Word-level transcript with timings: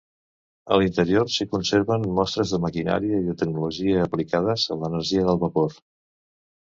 A 0.75 0.79
l'interior 0.83 1.27
s'hi 1.33 1.45
conserven 1.51 2.07
mostres 2.19 2.53
de 2.55 2.59
maquinària 2.65 3.21
i 3.25 3.29
de 3.29 3.37
tecnologia 3.43 4.01
aplicades 4.07 4.67
a 4.77 4.79
l'energia 4.85 5.27
del 5.29 5.43
vapor. 5.49 5.77